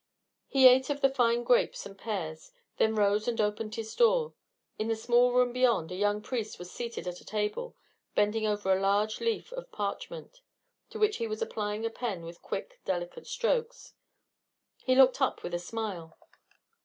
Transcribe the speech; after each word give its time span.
He 0.47 0.67
ate 0.67 0.89
of 0.89 1.01
the 1.01 1.11
fine 1.13 1.43
grapes 1.43 1.85
and 1.85 1.95
pears, 1.95 2.51
then 2.77 2.95
rose 2.95 3.27
and 3.27 3.39
opened 3.39 3.75
his 3.75 3.95
door. 3.95 4.33
In 4.79 4.87
the 4.87 4.95
small 4.95 5.31
room 5.31 5.53
beyond 5.53 5.91
a 5.91 5.95
young 5.95 6.23
priest 6.23 6.57
was 6.57 6.71
seated 6.71 7.07
at 7.07 7.21
a 7.21 7.23
table, 7.23 7.75
bending 8.15 8.47
over 8.47 8.71
a 8.73 8.81
large 8.81 9.21
leaf 9.21 9.51
of 9.53 9.71
parchment, 9.71 10.41
to 10.89 10.97
which 10.97 11.17
he 11.17 11.27
was 11.27 11.43
applying 11.43 11.85
a 11.85 11.91
pen 11.91 12.23
with 12.23 12.41
quick 12.41 12.79
delicate 12.83 13.27
strokes. 13.27 13.93
He 14.79 14.95
looked 14.95 15.21
up 15.21 15.43
with 15.43 15.53
a 15.53 15.59
smile. 15.59 16.17